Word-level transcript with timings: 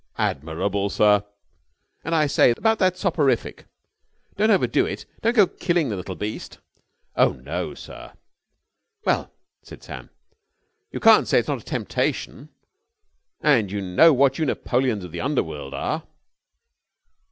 "Admirable, 0.17 0.89
sir." 0.89 1.23
"And, 2.03 2.15
I 2.15 2.25
say, 2.25 2.55
about 2.57 2.79
that 2.79 2.97
soporific.... 2.97 3.67
Don't 4.35 4.49
overdo 4.49 4.87
it. 4.87 5.05
Don't 5.21 5.35
go 5.35 5.45
killing 5.45 5.89
the 5.89 5.95
little 5.95 6.15
beast." 6.15 6.57
"Oh, 7.15 7.33
no, 7.33 7.75
sir." 7.75 8.13
"Well," 9.05 9.31
said 9.61 9.83
Sam, 9.83 10.09
"you 10.91 10.99
can't 10.99 11.27
say 11.27 11.37
it's 11.37 11.47
not 11.47 11.61
a 11.61 11.63
temptation. 11.65 12.49
And 13.41 13.71
you 13.71 13.79
know 13.79 14.11
what 14.11 14.39
you 14.39 14.45
Napoleons 14.47 15.05
of 15.05 15.11
the 15.11 15.21
Underworld 15.21 15.75
are!" 15.75 16.01